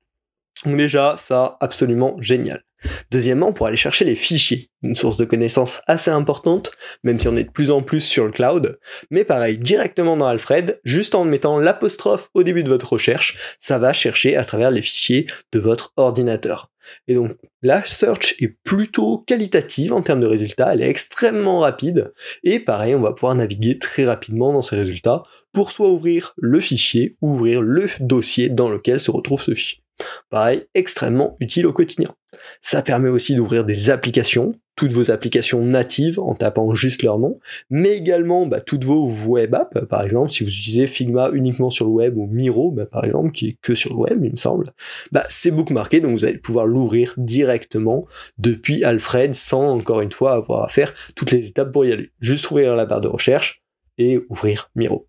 Donc 0.65 0.77
déjà, 0.77 1.15
ça, 1.17 1.57
absolument 1.59 2.15
génial. 2.19 2.63
Deuxièmement, 3.11 3.53
pour 3.53 3.65
aller 3.65 3.77
chercher 3.77 4.05
les 4.05 4.15
fichiers, 4.15 4.69
une 4.83 4.95
source 4.95 5.17
de 5.17 5.25
connaissances 5.25 5.81
assez 5.87 6.11
importante, 6.11 6.71
même 7.03 7.19
si 7.19 7.27
on 7.27 7.35
est 7.35 7.43
de 7.43 7.51
plus 7.51 7.71
en 7.71 7.81
plus 7.81 8.01
sur 8.01 8.25
le 8.25 8.31
cloud, 8.31 8.79
mais 9.09 9.25
pareil, 9.25 9.57
directement 9.57 10.15
dans 10.15 10.27
Alfred, 10.27 10.79
juste 10.83 11.15
en 11.15 11.25
mettant 11.25 11.59
l'apostrophe 11.59 12.29
au 12.33 12.43
début 12.43 12.63
de 12.63 12.69
votre 12.69 12.93
recherche, 12.93 13.55
ça 13.59 13.79
va 13.79 13.93
chercher 13.93 14.35
à 14.35 14.45
travers 14.45 14.71
les 14.71 14.81
fichiers 14.81 15.27
de 15.51 15.59
votre 15.59 15.93
ordinateur. 15.97 16.71
Et 17.07 17.15
donc 17.15 17.31
la 17.61 17.83
search 17.83 18.35
est 18.39 18.57
plutôt 18.63 19.19
qualitative 19.19 19.93
en 19.93 20.01
termes 20.01 20.19
de 20.19 20.27
résultats, 20.27 20.73
elle 20.73 20.81
est 20.81 20.89
extrêmement 20.89 21.59
rapide, 21.59 22.11
et 22.43 22.59
pareil, 22.59 22.95
on 22.95 23.01
va 23.01 23.13
pouvoir 23.13 23.35
naviguer 23.35 23.77
très 23.79 24.05
rapidement 24.05 24.53
dans 24.53 24.61
ces 24.61 24.75
résultats 24.75 25.23
pour 25.53 25.71
soit 25.71 25.89
ouvrir 25.89 26.33
le 26.37 26.59
fichier 26.59 27.17
ou 27.21 27.31
ouvrir 27.31 27.61
le 27.61 27.87
dossier 27.99 28.49
dans 28.49 28.69
lequel 28.69 28.99
se 28.99 29.11
retrouve 29.11 29.41
ce 29.41 29.53
fichier. 29.53 29.83
Pareil, 30.29 30.65
extrêmement 30.75 31.35
utile 31.39 31.65
au 31.65 31.73
quotidien. 31.73 32.13
Ça 32.61 32.81
permet 32.81 33.09
aussi 33.09 33.35
d'ouvrir 33.35 33.63
des 33.63 33.89
applications, 33.89 34.53
toutes 34.77 34.91
vos 34.91 35.11
applications 35.11 35.61
natives 35.61 36.19
en 36.19 36.35
tapant 36.35 36.73
juste 36.73 37.03
leur 37.03 37.19
nom, 37.19 37.39
mais 37.69 37.97
également 37.97 38.45
bah, 38.45 38.61
toutes 38.61 38.85
vos 38.85 39.11
web 39.25 39.53
apps, 39.55 39.85
par 39.89 40.03
exemple, 40.03 40.31
si 40.31 40.43
vous 40.43 40.49
utilisez 40.49 40.87
Figma 40.87 41.31
uniquement 41.33 41.69
sur 41.69 41.85
le 41.85 41.91
web 41.91 42.15
ou 42.15 42.27
Miro, 42.27 42.71
bah, 42.71 42.85
par 42.85 43.03
exemple, 43.03 43.31
qui 43.31 43.49
est 43.49 43.57
que 43.61 43.75
sur 43.75 43.93
le 43.93 43.99
web, 43.99 44.23
il 44.23 44.31
me 44.31 44.37
semble, 44.37 44.71
bah, 45.11 45.25
c'est 45.29 45.51
bookmarké, 45.51 45.99
donc 45.99 46.11
vous 46.11 46.25
allez 46.25 46.37
pouvoir 46.37 46.67
l'ouvrir 46.67 47.13
directement 47.17 48.05
depuis 48.37 48.83
Alfred 48.83 49.33
sans 49.33 49.67
encore 49.67 50.01
une 50.01 50.11
fois 50.11 50.33
avoir 50.33 50.63
à 50.63 50.69
faire 50.69 50.93
toutes 51.15 51.31
les 51.31 51.47
étapes 51.47 51.71
pour 51.71 51.83
y 51.83 51.91
aller. 51.91 52.11
Juste 52.19 52.49
ouvrir 52.51 52.75
la 52.75 52.85
barre 52.85 53.01
de 53.01 53.07
recherche 53.07 53.63
et 53.97 54.19
ouvrir 54.29 54.69
Miro. 54.75 55.07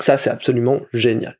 Ça, 0.00 0.16
c'est 0.16 0.30
absolument 0.30 0.80
génial. 0.94 1.36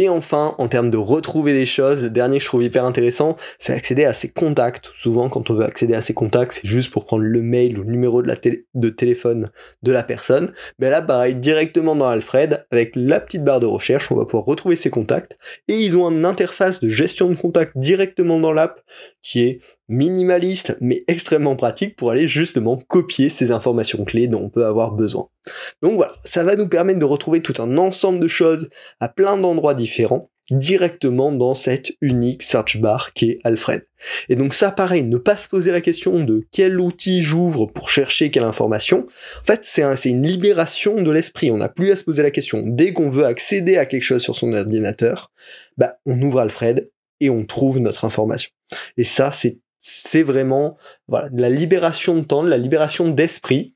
Et 0.00 0.08
enfin, 0.08 0.54
en 0.56 0.66
termes 0.66 0.88
de 0.88 0.96
retrouver 0.96 1.52
des 1.52 1.66
choses, 1.66 2.02
le 2.02 2.08
dernier 2.08 2.38
que 2.38 2.42
je 2.42 2.48
trouve 2.48 2.62
hyper 2.62 2.86
intéressant, 2.86 3.36
c'est 3.58 3.74
accéder 3.74 4.06
à 4.06 4.14
ses 4.14 4.30
contacts. 4.30 4.90
Souvent, 4.96 5.28
quand 5.28 5.50
on 5.50 5.54
veut 5.54 5.66
accéder 5.66 5.92
à 5.92 6.00
ses 6.00 6.14
contacts, 6.14 6.52
c'est 6.52 6.66
juste 6.66 6.90
pour 6.90 7.04
prendre 7.04 7.22
le 7.22 7.42
mail 7.42 7.78
ou 7.78 7.82
le 7.82 7.90
numéro 7.90 8.22
de, 8.22 8.88
téléphone 8.88 9.50
de 9.82 9.92
la 9.92 10.02
personne. 10.02 10.52
Mais 10.78 10.88
là, 10.88 11.02
pareil, 11.02 11.34
directement 11.34 11.94
dans 11.94 12.08
Alfred, 12.08 12.64
avec 12.70 12.92
la 12.96 13.20
petite 13.20 13.44
barre 13.44 13.60
de 13.60 13.66
recherche, 13.66 14.10
on 14.10 14.16
va 14.16 14.24
pouvoir 14.24 14.46
retrouver 14.46 14.74
ses 14.74 14.88
contacts. 14.88 15.36
Et 15.68 15.78
ils 15.78 15.98
ont 15.98 16.10
une 16.10 16.24
interface 16.24 16.80
de 16.80 16.88
gestion 16.88 17.28
de 17.28 17.34
contacts 17.34 17.76
directement 17.76 18.40
dans 18.40 18.52
l'app 18.52 18.80
qui 19.20 19.42
est 19.42 19.60
minimaliste 19.90 20.76
mais 20.80 21.04
extrêmement 21.08 21.56
pratique 21.56 21.96
pour 21.96 22.10
aller 22.10 22.26
justement 22.26 22.78
copier 22.88 23.28
ces 23.28 23.50
informations 23.50 24.04
clés 24.04 24.28
dont 24.28 24.42
on 24.42 24.48
peut 24.48 24.64
avoir 24.64 24.92
besoin. 24.92 25.28
Donc 25.82 25.94
voilà, 25.94 26.12
ça 26.24 26.44
va 26.44 26.56
nous 26.56 26.68
permettre 26.68 27.00
de 27.00 27.04
retrouver 27.04 27.42
tout 27.42 27.60
un 27.60 27.76
ensemble 27.76 28.20
de 28.20 28.28
choses 28.28 28.70
à 29.00 29.08
plein 29.08 29.36
d'endroits 29.36 29.74
différents 29.74 30.30
directement 30.50 31.32
dans 31.32 31.54
cette 31.54 31.92
unique 32.00 32.42
search 32.42 32.80
bar 32.80 33.12
qui 33.12 33.30
est 33.30 33.38
Alfred. 33.44 33.86
Et 34.28 34.36
donc 34.36 34.54
ça 34.54 34.70
pareil, 34.70 35.04
ne 35.04 35.16
pas 35.16 35.36
se 35.36 35.48
poser 35.48 35.70
la 35.70 35.80
question 35.80 36.24
de 36.24 36.46
quel 36.50 36.80
outil 36.80 37.22
j'ouvre 37.22 37.66
pour 37.66 37.88
chercher 37.88 38.30
quelle 38.30 38.44
information. 38.44 39.06
En 39.42 39.44
fait, 39.44 39.60
c'est 39.62 39.82
un, 39.82 39.94
une 39.94 40.26
libération 40.26 41.02
de 41.02 41.10
l'esprit. 41.10 41.50
On 41.50 41.58
n'a 41.58 41.68
plus 41.68 41.92
à 41.92 41.96
se 41.96 42.04
poser 42.04 42.22
la 42.22 42.30
question. 42.30 42.64
Dès 42.66 42.92
qu'on 42.92 43.10
veut 43.10 43.26
accéder 43.26 43.76
à 43.76 43.86
quelque 43.86 44.02
chose 44.02 44.22
sur 44.22 44.36
son 44.36 44.52
ordinateur, 44.52 45.30
bah, 45.76 45.96
on 46.04 46.20
ouvre 46.20 46.40
Alfred 46.40 46.90
et 47.20 47.30
on 47.30 47.44
trouve 47.44 47.78
notre 47.78 48.04
information. 48.04 48.50
Et 48.96 49.04
ça, 49.04 49.30
c'est 49.30 49.58
c'est 49.80 50.22
vraiment 50.22 50.76
voilà, 51.08 51.28
de 51.30 51.40
la 51.40 51.48
libération 51.48 52.16
de 52.16 52.24
temps, 52.24 52.44
de 52.44 52.50
la 52.50 52.58
libération 52.58 53.08
d'esprit 53.08 53.74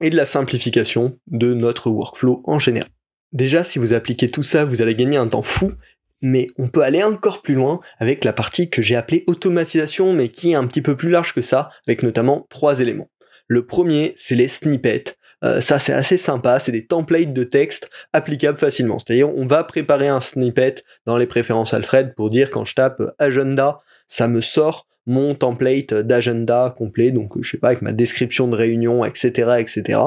et 0.00 0.10
de 0.10 0.16
la 0.16 0.26
simplification 0.26 1.18
de 1.26 1.54
notre 1.54 1.90
workflow 1.90 2.42
en 2.44 2.58
général. 2.58 2.88
Déjà, 3.32 3.64
si 3.64 3.78
vous 3.78 3.92
appliquez 3.92 4.28
tout 4.28 4.42
ça, 4.42 4.64
vous 4.64 4.82
allez 4.82 4.94
gagner 4.94 5.16
un 5.16 5.28
temps 5.28 5.42
fou, 5.42 5.72
mais 6.20 6.48
on 6.58 6.68
peut 6.68 6.82
aller 6.82 7.02
encore 7.02 7.42
plus 7.42 7.54
loin 7.54 7.80
avec 7.98 8.24
la 8.24 8.32
partie 8.32 8.68
que 8.70 8.82
j'ai 8.82 8.96
appelée 8.96 9.24
automatisation, 9.26 10.12
mais 10.12 10.28
qui 10.28 10.52
est 10.52 10.56
un 10.56 10.66
petit 10.66 10.82
peu 10.82 10.96
plus 10.96 11.10
large 11.10 11.32
que 11.34 11.42
ça, 11.42 11.70
avec 11.86 12.02
notamment 12.02 12.46
trois 12.50 12.80
éléments. 12.80 13.10
Le 13.46 13.66
premier, 13.66 14.14
c'est 14.16 14.34
les 14.34 14.48
snippets. 14.48 15.16
Euh, 15.42 15.60
ça, 15.60 15.78
c'est 15.78 15.92
assez 15.92 16.16
sympa. 16.16 16.60
C'est 16.60 16.72
des 16.72 16.86
templates 16.86 17.32
de 17.32 17.44
texte 17.44 17.88
applicables 18.12 18.58
facilement. 18.58 18.98
C'est-à-dire, 18.98 19.34
on 19.34 19.46
va 19.46 19.64
préparer 19.64 20.08
un 20.08 20.20
snippet 20.20 20.84
dans 21.06 21.16
les 21.16 21.26
préférences 21.26 21.74
Alfred 21.74 22.14
pour 22.14 22.30
dire 22.30 22.50
quand 22.50 22.64
je 22.64 22.74
tape 22.74 23.02
agenda, 23.18 23.80
ça 24.06 24.28
me 24.28 24.40
sort 24.40 24.86
mon 25.06 25.34
template 25.34 25.94
d'agenda 25.94 26.74
complet, 26.76 27.10
donc 27.10 27.32
je 27.40 27.50
sais 27.50 27.58
pas, 27.58 27.68
avec 27.68 27.82
ma 27.82 27.92
description 27.92 28.48
de 28.48 28.56
réunion, 28.56 29.04
etc., 29.04 29.56
etc. 29.58 29.98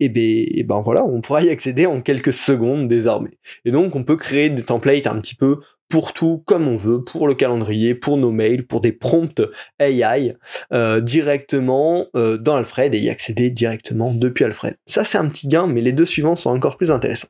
Et 0.00 0.08
ben, 0.08 0.46
ben 0.64 0.80
voilà, 0.80 1.04
on 1.04 1.20
pourra 1.20 1.42
y 1.42 1.50
accéder 1.50 1.86
en 1.86 2.00
quelques 2.00 2.32
secondes 2.32 2.88
désormais. 2.88 3.38
Et 3.64 3.70
donc 3.70 3.96
on 3.96 4.04
peut 4.04 4.16
créer 4.16 4.50
des 4.50 4.62
templates 4.62 5.06
un 5.06 5.20
petit 5.20 5.34
peu 5.34 5.60
pour 5.88 6.12
tout 6.12 6.42
comme 6.46 6.68
on 6.68 6.76
veut, 6.76 7.02
pour 7.02 7.26
le 7.26 7.34
calendrier, 7.34 7.94
pour 7.94 8.18
nos 8.18 8.30
mails, 8.30 8.66
pour 8.66 8.80
des 8.80 8.92
prompts 8.92 9.42
AI, 9.80 10.36
euh, 10.72 11.00
directement 11.00 12.06
euh, 12.14 12.36
dans 12.36 12.56
Alfred 12.56 12.94
et 12.94 12.98
y 12.98 13.10
accéder 13.10 13.50
directement 13.50 14.12
depuis 14.12 14.44
Alfred. 14.44 14.76
Ça 14.86 15.04
c'est 15.04 15.18
un 15.18 15.28
petit 15.28 15.48
gain, 15.48 15.66
mais 15.66 15.80
les 15.80 15.92
deux 15.92 16.06
suivants 16.06 16.36
sont 16.36 16.50
encore 16.50 16.76
plus 16.76 16.90
intéressants. 16.90 17.28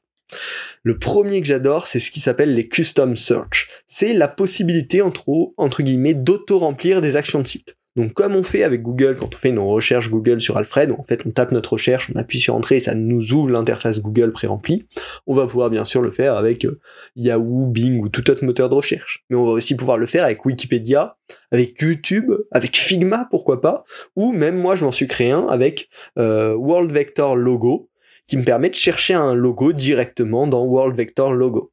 Le 0.83 0.99
premier 0.99 1.41
que 1.41 1.47
j'adore, 1.47 1.87
c'est 1.87 2.01
ce 2.01 2.11
qui 2.11 2.21
s'appelle 2.21 2.55
les 2.55 2.69
custom 2.69 3.17
search. 3.17 3.69
C'est 3.87 4.13
la 4.13 4.29
possibilité, 4.29 5.03
entre, 5.03 5.53
entre 5.57 5.83
guillemets, 5.83 6.15
d'auto-remplir 6.15 7.01
des 7.01 7.17
actions 7.17 7.41
de 7.41 7.47
site. 7.47 7.79
Donc 7.99 8.13
comme 8.13 8.37
on 8.37 8.45
fait 8.45 8.63
avec 8.63 8.83
Google 8.83 9.17
quand 9.19 9.35
on 9.35 9.37
fait 9.37 9.49
une 9.49 9.59
recherche 9.59 10.09
Google 10.09 10.41
sur 10.41 10.57
Alfred, 10.57 10.93
en 10.93 11.03
fait 11.03 11.23
on 11.27 11.31
tape 11.31 11.51
notre 11.51 11.73
recherche, 11.73 12.09
on 12.15 12.17
appuie 12.17 12.39
sur 12.39 12.55
entrée 12.55 12.77
et 12.77 12.81
ça 12.81 12.95
nous 12.95 13.33
ouvre 13.33 13.51
l'interface 13.51 14.01
Google 14.01 14.31
pré-remplie, 14.31 14.87
on 15.27 15.35
va 15.35 15.49
pouvoir 15.49 15.69
bien 15.69 15.85
sûr 15.85 16.01
le 16.01 16.13
faire 16.13 16.37
avec 16.37 16.65
euh, 16.65 16.79
Yahoo, 17.17 17.67
Bing 17.67 18.01
ou 18.01 18.09
tout 18.09 18.31
autre 18.31 18.45
moteur 18.45 18.69
de 18.69 18.77
recherche. 18.77 19.25
Mais 19.31 19.37
on 19.37 19.45
va 19.45 19.51
aussi 19.51 19.75
pouvoir 19.75 19.99
le 19.99 20.07
faire 20.07 20.23
avec 20.23 20.45
Wikipédia, 20.45 21.17
avec 21.51 21.83
YouTube, 21.83 22.31
avec 22.53 22.77
Figma 22.77 23.27
pourquoi 23.33 23.61
pas, 23.61 23.83
ou 24.15 24.31
même 24.31 24.57
moi 24.57 24.77
je 24.77 24.85
m'en 24.85 24.93
suis 24.93 25.09
créé 25.09 25.33
un 25.33 25.47
avec 25.49 25.89
euh, 26.21 26.55
World 26.55 26.93
Vector 26.93 27.35
Logo, 27.35 27.88
qui 28.29 28.37
me 28.37 28.45
permet 28.45 28.71
de 28.71 28.75
chercher 28.75 29.15
un 29.15 29.35
logo 29.35 29.73
directement 29.73 30.47
dans 30.47 30.65
World 30.65 30.97
Vector 30.97 31.33
Logo. 31.33 31.73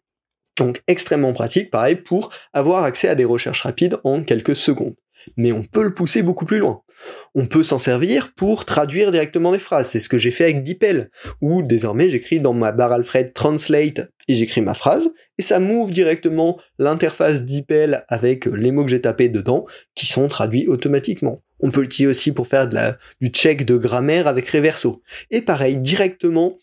Donc 0.57 0.81
extrêmement 0.87 1.33
pratique, 1.33 1.69
pareil, 1.69 1.97
pour 1.97 2.31
avoir 2.53 2.83
accès 2.83 3.09
à 3.09 3.15
des 3.15 3.25
recherches 3.25 3.61
rapides 3.61 3.99
en 4.03 4.23
quelques 4.23 4.55
secondes. 4.55 4.95
Mais 5.37 5.51
on 5.51 5.63
peut 5.63 5.83
le 5.83 5.93
pousser 5.93 6.21
beaucoup 6.21 6.45
plus 6.45 6.59
loin. 6.59 6.81
On 7.33 7.45
peut 7.45 7.63
s'en 7.63 7.79
servir 7.79 8.33
pour 8.35 8.65
traduire 8.65 9.11
directement 9.11 9.51
des 9.51 9.59
phrases. 9.59 9.89
C'est 9.89 9.99
ce 9.99 10.09
que 10.09 10.17
j'ai 10.17 10.31
fait 10.31 10.45
avec 10.45 10.63
DeepL, 10.63 11.09
où 11.41 11.61
désormais 11.61 12.09
j'écris 12.09 12.39
dans 12.39 12.53
ma 12.53 12.71
barre 12.71 12.93
Alfred 12.93 13.33
Translate 13.33 14.09
et 14.27 14.33
j'écris 14.33 14.61
ma 14.61 14.73
phrase, 14.73 15.11
et 15.37 15.41
ça 15.41 15.59
m'ouvre 15.59 15.91
directement 15.91 16.59
l'interface 16.79 17.43
DeepL 17.43 18.05
avec 18.07 18.45
les 18.45 18.71
mots 18.71 18.83
que 18.83 18.89
j'ai 18.89 19.01
tapés 19.01 19.29
dedans, 19.29 19.65
qui 19.93 20.07
sont 20.07 20.27
traduits 20.27 20.67
automatiquement. 20.67 21.43
On 21.59 21.71
peut 21.71 21.81
l'utiliser 21.81 22.09
aussi 22.09 22.31
pour 22.31 22.47
faire 22.47 22.67
du 22.67 23.27
check 23.27 23.65
de 23.65 23.77
grammaire 23.77 24.27
avec 24.27 24.49
Reverso. 24.49 25.01
Et 25.31 25.41
pareil, 25.41 25.77
directement, 25.77 26.57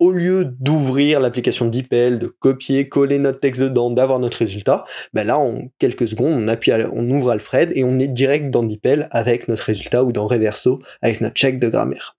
au 0.00 0.10
lieu 0.10 0.44
d'ouvrir 0.44 1.20
l'application 1.20 1.66
DeepL, 1.66 2.18
de 2.18 2.26
copier, 2.26 2.88
coller 2.88 3.18
notre 3.18 3.38
texte 3.38 3.60
dedans, 3.60 3.90
d'avoir 3.90 4.18
notre 4.18 4.38
résultat, 4.38 4.84
ben 5.12 5.26
là, 5.26 5.38
en 5.38 5.68
quelques 5.78 6.08
secondes, 6.08 6.32
on 6.32 6.48
appuie, 6.48 6.72
on 6.72 7.08
ouvre 7.10 7.30
Alfred 7.30 7.70
et 7.74 7.84
on 7.84 7.98
est 7.98 8.08
direct 8.08 8.50
dans 8.50 8.62
DeepL 8.62 9.08
avec 9.10 9.46
notre 9.46 9.64
résultat 9.64 10.02
ou 10.02 10.12
dans 10.12 10.26
Reverso 10.26 10.80
avec 11.02 11.20
notre 11.20 11.34
check 11.34 11.58
de 11.58 11.68
grammaire. 11.68 12.16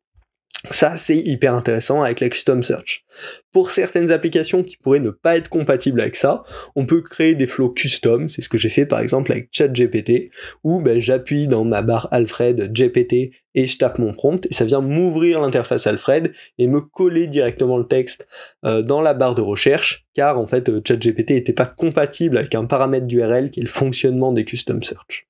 Ça, 0.70 0.96
c'est 0.96 1.17
hyper 1.17 1.55
intéressant 1.55 2.03
avec 2.03 2.20
la 2.20 2.29
custom 2.29 2.62
search. 2.62 3.03
Pour 3.51 3.72
certaines 3.72 4.12
applications 4.12 4.62
qui 4.62 4.77
pourraient 4.77 5.00
ne 5.00 5.10
pas 5.10 5.36
être 5.36 5.50
compatibles 5.50 6.00
avec 6.00 6.15
ça, 6.15 6.43
on 6.75 6.86
peut 6.86 7.01
créer 7.01 7.34
des 7.34 7.48
flows 7.48 7.70
custom. 7.70 8.29
C'est 8.29 8.43
ce 8.43 8.50
que 8.50 8.60
j'ai 8.60 8.70
fait 8.70 8.86
par 8.86 9.00
exemple 9.00 9.31
avec 9.31 9.50
ChatGPT, 9.51 10.29
où 10.63 10.79
ben, 10.79 11.00
j'appuie 11.00 11.48
dans 11.48 11.65
ma 11.65 11.81
barre 11.81 12.08
Alfred 12.12 12.72
GPT 12.74 13.31
et 13.55 13.65
je 13.65 13.77
tape 13.77 13.98
mon 13.98 14.13
prompt 14.13 14.46
et 14.46 14.53
ça 14.53 14.63
vient 14.63 14.81
m'ouvrir 14.81 15.41
l'interface 15.41 15.88
Alfred 15.88 16.31
et 16.60 16.67
me 16.67 16.79
coller 16.79 17.25
directement 17.25 17.77
le 17.77 17.88
texte 17.88 18.27
euh, 18.63 18.84
dans 18.84 19.01
la 19.01 19.15
barre 19.15 19.36
de 19.36 19.41
recherche, 19.41 20.05
car 20.13 20.38
en 20.38 20.46
fait 20.46 20.70
euh, 20.70 20.79
ChatGPT 20.88 21.31
n'était 21.31 21.53
pas 21.53 21.65
compatible 21.65 22.38
avec 22.38 22.53
un 22.53 22.65
paramètre 22.65 23.08
d'URL 23.08 23.50
qui 23.50 23.62
est 23.62 23.63
le 23.63 23.70
fonctionnement 23.70 24.31
des 24.31 24.46
custom 24.46 24.84
search. 24.84 25.27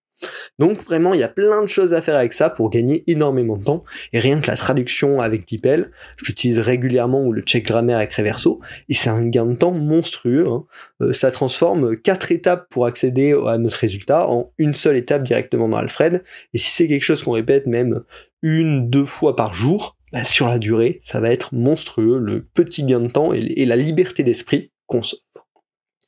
Donc 0.60 0.84
vraiment, 0.84 1.14
il 1.14 1.20
y 1.20 1.24
a 1.24 1.30
plein 1.30 1.62
de 1.62 1.68
choses 1.68 1.94
à 1.94 2.02
faire 2.02 2.16
avec 2.16 2.34
ça 2.34 2.50
pour 2.50 2.70
gagner 2.70 3.04
énormément 3.08 3.58
de 3.58 3.64
temps. 3.64 3.84
Et 4.14 4.20
rien 4.20 4.40
que 4.40 4.48
la 4.48 4.56
traduction 4.56 5.20
avec 5.20 5.48
DeepL, 5.48 5.92
j'utilise 6.18 6.60
régulièrement 6.60 7.24
ou 7.24 7.34
le 7.34 7.42
check 7.42 7.66
grammaire 7.66 7.98
avec 7.98 8.14
Reverso, 8.14 8.60
et 8.90 8.94
c'est 8.94 9.10
un 9.10 9.26
gain 9.26 9.46
de 9.46 9.56
temps 9.56 9.72
monstrueux. 9.72 10.48
Hein. 10.48 10.66
Euh, 11.02 11.14
ça 11.14 11.32
transforme 11.32 11.98
quatre 11.98 12.32
étapes 12.32 12.68
pour 12.70 12.86
accéder 12.86 13.36
à 13.48 13.58
notre 13.58 13.78
résultat 13.78 14.28
en 14.30 14.52
une 14.58 14.74
seule 14.74 14.98
étape 14.98 15.24
directement 15.24 15.68
dans 15.68 15.78
Alfred. 15.78 16.24
Et 16.54 16.58
si 16.58 16.72
c'est 16.72 16.88
quelque 16.88 17.04
chose 17.04 17.24
qu'on 17.24 17.32
répète 17.32 17.68
même 17.68 18.04
une, 18.42 18.90
deux 18.90 19.06
fois 19.06 19.36
par 19.36 19.54
jour, 19.54 19.98
bah, 20.12 20.26
sur 20.26 20.48
la 20.48 20.60
durée, 20.60 21.00
ça 21.04 21.20
va 21.20 21.32
être 21.32 21.54
monstrueux, 21.54 22.20
le 22.20 22.44
petit 22.44 22.84
gain 22.84 23.00
de 23.00 23.08
temps 23.08 23.34
et, 23.34 23.66
la 23.66 23.76
liberté 23.76 24.24
d'esprit 24.24 24.72
qu'on 24.86 25.02
s'offre. 25.02 25.24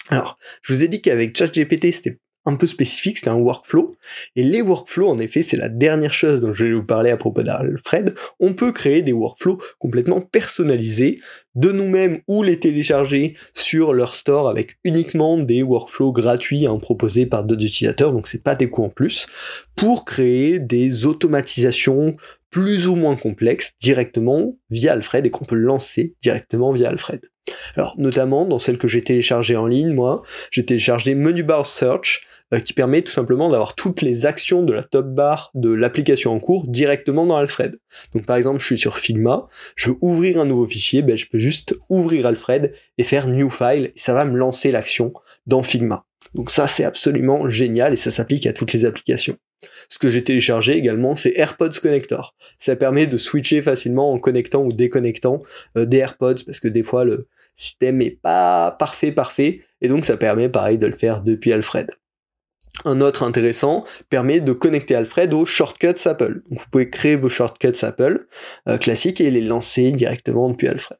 Alors, 0.10 0.38
je 0.62 0.74
vous 0.74 0.84
ai 0.84 0.89
dit 0.89 1.01
qu'avec 1.01 1.38
ChatGPT, 1.38 1.93
c'était 1.93 2.20
un 2.45 2.55
peu 2.55 2.67
spécifique, 2.67 3.17
c'était 3.17 3.29
un 3.29 3.35
workflow. 3.35 3.95
Et 4.35 4.43
les 4.43 4.62
workflows, 4.62 5.09
en 5.09 5.17
effet, 5.17 5.41
c'est 5.41 5.57
la 5.57 5.69
dernière 5.69 6.13
chose 6.13 6.41
dont 6.41 6.53
je 6.53 6.65
vais 6.65 6.73
vous 6.73 6.83
parler 6.83 7.09
à 7.09 7.17
propos 7.17 7.43
d'Alfred. 7.43 8.15
On 8.39 8.53
peut 8.53 8.71
créer 8.71 9.01
des 9.01 9.13
workflows 9.13 9.59
complètement 9.79 10.21
personnalisés 10.21 11.19
de 11.55 11.71
nous-mêmes 11.71 12.19
ou 12.27 12.43
les 12.43 12.59
télécharger 12.59 13.35
sur 13.53 13.93
leur 13.93 14.15
store 14.15 14.50
avec 14.50 14.77
uniquement 14.83 15.38
des 15.38 15.63
workflows 15.63 16.12
gratuits 16.12 16.67
proposés 16.81 17.25
par 17.25 17.43
d'autres 17.43 17.63
utilisateurs, 17.63 18.12
donc 18.12 18.27
c'est 18.27 18.43
pas 18.43 18.55
des 18.55 18.69
coûts 18.69 18.83
en 18.83 18.89
plus, 18.89 19.27
pour 19.75 20.05
créer 20.05 20.59
des 20.59 21.05
automatisations 21.05 22.13
plus 22.50 22.88
ou 22.88 22.95
moins 22.95 23.15
complexes 23.15 23.73
directement 23.79 24.55
via 24.69 24.93
Alfred 24.93 25.25
et 25.25 25.29
qu'on 25.29 25.45
peut 25.45 25.55
lancer 25.55 26.15
directement 26.21 26.71
via 26.71 26.89
Alfred. 26.89 27.21
Alors 27.75 27.95
notamment 27.97 28.45
dans 28.45 28.59
celle 28.59 28.77
que 28.77 28.88
j'ai 28.88 29.03
téléchargée 29.03 29.55
en 29.55 29.67
ligne, 29.67 29.93
moi, 29.93 30.23
j'ai 30.51 30.65
téléchargé 30.65 31.15
Menu 31.15 31.43
Bar 31.43 31.65
Search 31.65 32.25
euh, 32.53 32.59
qui 32.59 32.73
permet 32.73 33.01
tout 33.01 33.12
simplement 33.12 33.50
d'avoir 33.50 33.75
toutes 33.75 34.01
les 34.01 34.25
actions 34.25 34.63
de 34.63 34.73
la 34.73 34.83
top 34.83 35.07
bar 35.07 35.51
de 35.53 35.71
l'application 35.71 36.33
en 36.33 36.39
cours 36.39 36.67
directement 36.67 37.25
dans 37.25 37.35
Alfred. 37.35 37.77
Donc 38.13 38.25
par 38.25 38.35
exemple, 38.35 38.59
je 38.59 38.65
suis 38.65 38.77
sur 38.77 38.97
Figma, 38.97 39.47
je 39.75 39.89
veux 39.89 39.97
ouvrir 40.01 40.39
un 40.39 40.45
nouveau 40.45 40.65
fichier, 40.65 41.01
ben, 41.01 41.17
je 41.17 41.25
peux 41.27 41.39
juste 41.39 41.75
ouvrir 41.89 42.25
Alfred 42.27 42.73
et 42.97 43.03
faire 43.03 43.27
New 43.27 43.50
File 43.50 43.91
et 43.95 44.00
ça 44.00 44.13
va 44.13 44.25
me 44.25 44.38
lancer 44.38 44.71
l'action 44.71 45.13
dans 45.47 45.63
Figma. 45.63 46.05
Donc 46.33 46.51
ça 46.51 46.67
c'est 46.67 46.83
absolument 46.83 47.50
génial 47.50 47.93
et 47.93 47.97
ça 47.97 48.12
s'applique 48.12 48.45
à 48.45 48.53
toutes 48.53 48.73
les 48.73 48.85
applications. 48.85 49.38
Ce 49.89 50.00
que 50.00 50.10
j'ai 50.10 50.24
téléchargé 50.24 50.74
également, 50.74 51.15
c'est 51.15 51.34
AirPods 51.36 51.79
Connector. 51.82 52.36
Ça 52.58 52.75
permet 52.75 53.08
de 53.08 53.17
switcher 53.17 53.62
facilement 53.62 54.12
en 54.12 54.20
connectant 54.20 54.63
ou 54.63 54.74
déconnectant 54.74 55.41
euh, 55.77 55.86
des 55.86 55.98
AirPods 55.98 56.43
parce 56.46 56.60
que 56.60 56.67
des 56.67 56.84
fois 56.84 57.03
le 57.03 57.27
système 57.55 58.01
est 58.01 58.20
pas 58.22 58.75
parfait 58.79 59.12
parfait 59.12 59.62
et 59.82 59.88
donc 59.88 60.05
ça 60.05 60.17
permet 60.17 60.50
pareil 60.50 60.77
de 60.77 60.88
le 60.88 60.93
faire 60.93 61.22
depuis 61.22 61.53
Alfred. 61.53 61.91
Un 62.86 63.01
autre 63.01 63.24
intéressant 63.24 63.86
permet 64.10 64.39
de 64.39 64.51
connecter 64.51 64.96
Alfred 64.96 65.32
aux 65.34 65.46
shortcuts 65.46 66.08
Apple. 66.08 66.41
Donc 66.50 66.60
vous 66.60 66.65
pouvez 66.72 66.89
créer 66.89 67.15
vos 67.15 67.29
shortcuts 67.29 67.84
Apple 67.84 68.27
euh, 68.67 68.77
classiques 68.77 69.22
et 69.22 69.29
les 69.29 69.41
lancer 69.41 69.91
directement 69.91 70.50
depuis 70.50 70.67
Alfred. 70.67 70.98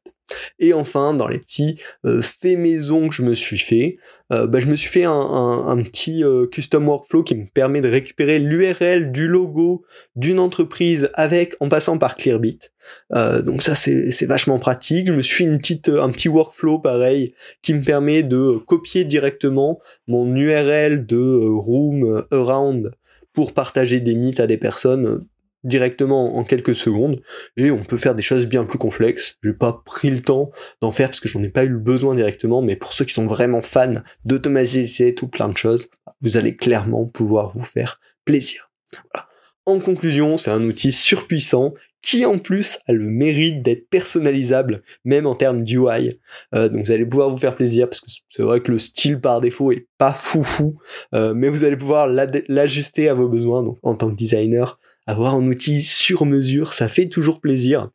Et 0.60 0.74
enfin, 0.74 1.14
dans 1.14 1.28
les 1.28 1.40
petits 1.40 1.80
euh, 2.06 2.22
faits 2.22 2.58
maison 2.58 3.10
que 3.10 3.16
je 3.16 3.24
me 3.24 3.34
suis 3.34 3.58
fait, 3.58 3.98
euh, 4.32 4.48
bah, 4.48 4.60
je 4.60 4.68
me 4.68 4.76
suis 4.76 4.90
fait 4.90 5.04
un, 5.04 5.78
petit 5.84 6.24
euh, 6.24 6.48
custom 6.48 6.88
workflow 6.88 7.24
qui 7.24 7.36
me 7.36 7.46
permet 7.46 7.82
de 7.82 7.90
récupérer 7.90 8.40
l'URL 8.40 9.12
du 9.12 9.28
logo 9.28 9.84
d'une 10.16 10.40
entreprise 10.40 11.10
avec 11.14 11.56
en 11.60 11.70
passant 11.70 11.98
par 11.98 12.16
Clearbit. 12.16 12.60
donc 13.12 13.62
ça 13.62 13.76
c'est 13.76 14.26
vachement 14.26 14.60
pratique. 14.60 15.08
Je 15.08 15.14
me 15.14 15.22
suis 15.22 15.36
fait 15.36 15.44
une 15.44 15.60
un 16.00 16.10
petit 16.10 16.30
workflow 16.30 16.80
pareil 16.80 17.34
qui 17.62 17.74
me 17.74 17.84
permet 17.84 18.24
de 18.24 18.58
copier 18.66 19.06
directement 19.06 19.80
mon 20.08 20.36
URL 20.36 21.06
de 21.06 21.40
room 21.48 22.26
around 22.32 22.92
pour 23.34 23.54
partager 23.54 24.00
des 24.00 24.16
mythes 24.16 24.40
à 24.40 24.48
des 24.48 24.58
personnes 24.58 25.26
directement 25.64 26.38
en 26.38 26.44
quelques 26.44 26.76
secondes 26.76 27.22
et 27.58 27.72
on 27.72 27.84
peut 27.84 27.98
faire 27.98 28.16
des 28.16 28.22
choses 28.22 28.46
bien 28.46 28.64
plus 28.66 28.78
complexes. 28.78 29.38
J'ai 29.44 29.54
pas 29.54 29.82
pris 29.86 30.10
le 30.10 30.22
temps 30.22 30.52
d'en 30.82 30.92
faire 30.92 31.10
parce 31.10 31.20
que 31.20 31.30
j'en 31.30 31.44
ai 31.44 31.50
pas 31.50 31.64
eu 31.64 31.70
le 31.70 31.80
besoin 31.80 32.16
directement, 32.16 32.62
mais 32.62 32.76
pour 32.76 32.94
ceux 32.94 33.06
qui 33.06 33.14
sont 33.14 33.28
vraiment 33.28 33.62
fans 33.62 34.02
d'automatiser 34.26 35.16
tout 35.16 35.28
plein 35.28 35.50
de 35.50 35.58
choses, 35.58 35.90
vous 36.22 36.38
allez 36.38 36.56
clairement 36.56 37.06
pouvoir 37.06 37.50
vous 37.52 37.64
faire 37.64 38.00
plaisir. 38.26 38.70
En 39.66 39.80
conclusion, 39.80 40.36
c'est 40.36 40.52
un 40.52 40.64
outil 40.64 40.92
surpuissant 40.92 41.74
qui 42.02 42.26
en 42.26 42.38
plus 42.38 42.80
a 42.88 42.92
le 42.92 43.06
mérite 43.06 43.64
d'être 43.64 43.90
personnalisable, 43.90 44.84
même 45.06 45.26
en 45.26 45.36
termes 45.36 45.64
d'UI. 45.64 46.20
Euh, 46.54 46.68
donc 46.68 46.86
vous 46.86 46.92
allez 46.92 47.06
pouvoir 47.06 47.30
vous 47.30 47.38
faire 47.38 47.56
plaisir, 47.56 47.88
parce 47.90 48.02
que 48.02 48.08
c'est 48.28 48.44
vrai 48.44 48.60
que 48.60 48.72
le 48.72 48.78
style 48.78 49.22
par 49.22 49.40
défaut 49.40 49.72
est 49.72 49.88
pas 49.98 50.12
foufou, 50.12 50.78
euh, 51.16 51.34
mais 51.34 51.48
vous 51.48 51.64
allez 51.64 51.78
pouvoir 51.78 52.08
l'ajuster 52.08 53.08
à 53.08 53.14
vos 53.14 53.30
besoins. 53.30 53.64
Donc 53.64 53.80
en 53.84 53.96
tant 53.96 54.10
que 54.10 54.16
designer, 54.16 54.80
avoir 55.08 55.36
un 55.36 55.48
outil 55.48 55.84
sur 55.84 56.26
mesure, 56.26 56.74
ça 56.74 56.88
fait 56.88 57.08
toujours 57.08 57.42
plaisir. 57.42 57.90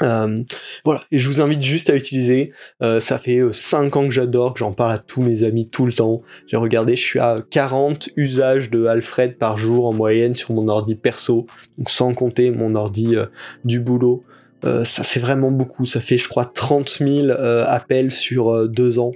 Euh, 0.00 0.42
voilà, 0.86 1.04
et 1.10 1.18
je 1.18 1.28
vous 1.28 1.42
invite 1.42 1.62
juste 1.62 1.90
à 1.90 1.96
utiliser. 1.96 2.52
Euh, 2.82 2.98
ça 2.98 3.18
fait 3.18 3.40
5 3.52 3.94
euh, 3.94 3.98
ans 3.98 4.04
que 4.04 4.10
j'adore, 4.10 4.54
que 4.54 4.60
j'en 4.60 4.72
parle 4.72 4.92
à 4.92 4.98
tous 4.98 5.20
mes 5.20 5.44
amis 5.44 5.68
tout 5.68 5.84
le 5.84 5.92
temps. 5.92 6.18
J'ai 6.46 6.56
regardé, 6.56 6.96
je 6.96 7.02
suis 7.02 7.18
à 7.18 7.42
40 7.50 8.08
usages 8.16 8.70
de 8.70 8.86
Alfred 8.86 9.36
par 9.38 9.58
jour 9.58 9.86
en 9.86 9.92
moyenne 9.92 10.34
sur 10.34 10.54
mon 10.54 10.68
ordi 10.68 10.94
perso, 10.94 11.46
donc 11.76 11.90
sans 11.90 12.14
compter 12.14 12.50
mon 12.50 12.74
ordi 12.74 13.16
du 13.64 13.80
boulot. 13.80 14.22
Ça 14.62 15.04
fait 15.04 15.20
vraiment 15.20 15.50
beaucoup, 15.50 15.86
ça 15.86 16.00
fait 16.00 16.18
je 16.18 16.28
crois 16.28 16.44
30 16.44 16.88
000 17.00 17.28
appels 17.66 18.10
sur 18.10 18.68
2 18.68 18.98
ans. 18.98 19.12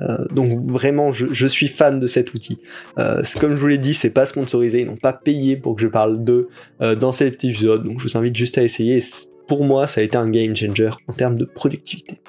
Euh, 0.00 0.24
donc 0.32 0.60
vraiment, 0.70 1.12
je, 1.12 1.46
suis 1.46 1.68
fan 1.68 2.00
de 2.00 2.06
cet 2.06 2.34
outil. 2.34 2.58
Euh, 2.98 3.22
comme 3.38 3.54
je 3.54 3.60
vous 3.60 3.66
l'ai 3.66 3.78
dit, 3.78 3.94
c'est 3.94 4.10
pas 4.10 4.26
sponsorisé, 4.26 4.80
ils 4.80 4.86
n'ont 4.86 4.96
pas 4.96 5.12
payé 5.12 5.56
pour 5.56 5.76
que 5.76 5.82
je 5.82 5.88
parle 5.88 6.22
d'eux 6.24 6.48
euh, 6.80 6.94
dans 6.94 7.12
cet 7.12 7.44
épisode, 7.44 7.84
donc 7.84 8.00
je 8.00 8.04
vous 8.04 8.16
invite 8.16 8.36
juste 8.36 8.58
à 8.58 8.62
essayer. 8.62 9.00
pour 9.46 9.64
moi, 9.64 9.86
ça 9.86 10.00
a 10.00 10.04
été 10.04 10.16
un 10.16 10.30
game 10.30 10.54
changer 10.54 10.90
en 11.08 11.12
termes 11.12 11.36
de 11.36 11.44
productivité. 11.44 12.20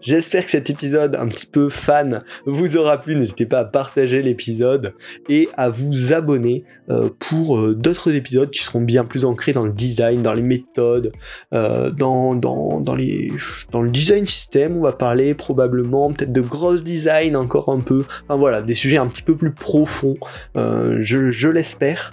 J'espère 0.00 0.44
que 0.44 0.50
cet 0.50 0.70
épisode 0.70 1.16
un 1.16 1.26
petit 1.28 1.46
peu 1.46 1.68
fan 1.68 2.22
vous 2.46 2.76
aura 2.76 2.98
plu. 2.98 3.16
N'hésitez 3.16 3.46
pas 3.46 3.60
à 3.60 3.64
partager 3.64 4.22
l'épisode 4.22 4.94
et 5.28 5.48
à 5.56 5.68
vous 5.68 6.12
abonner 6.12 6.64
euh, 6.90 7.08
pour 7.18 7.58
euh, 7.58 7.74
d'autres 7.74 8.14
épisodes 8.14 8.50
qui 8.50 8.62
seront 8.62 8.80
bien 8.80 9.04
plus 9.04 9.24
ancrés 9.24 9.52
dans 9.52 9.64
le 9.64 9.72
design, 9.72 10.22
dans 10.22 10.34
les 10.34 10.42
méthodes, 10.42 11.12
euh, 11.54 11.90
dans, 11.90 12.32
le 12.34 13.90
design 13.90 14.26
système. 14.26 14.76
On 14.76 14.82
va 14.82 14.92
parler 14.92 15.34
probablement 15.34 16.12
peut-être 16.12 16.32
de 16.32 16.40
gross 16.40 16.82
design 16.82 17.36
encore 17.36 17.68
un 17.68 17.80
peu. 17.80 18.04
Enfin 18.24 18.36
voilà, 18.36 18.62
des 18.62 18.74
sujets 18.74 18.98
un 18.98 19.06
petit 19.06 19.22
peu 19.22 19.36
plus 19.36 19.52
profonds. 19.52 20.16
je 20.54 21.48
l'espère. 21.48 22.12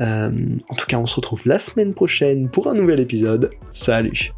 en 0.00 0.74
tout 0.76 0.86
cas, 0.86 0.98
on 0.98 1.06
se 1.06 1.16
retrouve 1.16 1.42
la 1.44 1.58
semaine 1.58 1.94
prochaine 1.94 2.50
pour 2.50 2.68
un 2.68 2.74
nouvel 2.74 3.00
épisode. 3.00 3.50
Salut 3.72 4.32